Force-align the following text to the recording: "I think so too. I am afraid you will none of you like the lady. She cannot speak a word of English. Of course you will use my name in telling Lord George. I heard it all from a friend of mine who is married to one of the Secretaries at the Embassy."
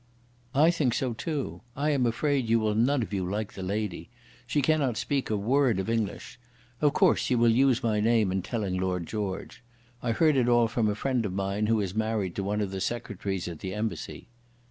"I 0.55 0.71
think 0.71 0.95
so 0.95 1.13
too. 1.13 1.61
I 1.75 1.91
am 1.91 2.07
afraid 2.07 2.49
you 2.49 2.59
will 2.59 2.73
none 2.73 3.03
of 3.03 3.13
you 3.13 3.23
like 3.29 3.53
the 3.53 3.61
lady. 3.61 4.09
She 4.47 4.59
cannot 4.63 4.97
speak 4.97 5.29
a 5.29 5.37
word 5.37 5.77
of 5.79 5.91
English. 5.91 6.39
Of 6.81 6.93
course 6.93 7.29
you 7.29 7.37
will 7.37 7.51
use 7.51 7.83
my 7.83 7.99
name 7.99 8.31
in 8.31 8.41
telling 8.41 8.79
Lord 8.79 9.05
George. 9.05 9.61
I 10.01 10.11
heard 10.11 10.37
it 10.37 10.49
all 10.49 10.67
from 10.67 10.89
a 10.89 10.95
friend 10.95 11.23
of 11.23 11.33
mine 11.33 11.67
who 11.67 11.79
is 11.81 11.93
married 11.93 12.33
to 12.37 12.43
one 12.43 12.61
of 12.61 12.71
the 12.71 12.81
Secretaries 12.81 13.47
at 13.47 13.59
the 13.59 13.75
Embassy." 13.75 14.27